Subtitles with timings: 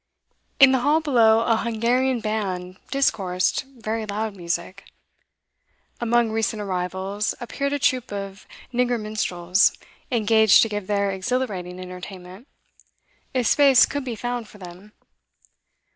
[0.59, 4.85] In the hall below a 'Hungarian band' discoursed very loud music.
[5.99, 9.77] Among recent arrivals appeared a troupe of nigger minstrels,
[10.11, 12.47] engaged to give their exhilarating entertainment
[13.35, 14.91] if space could be found for them.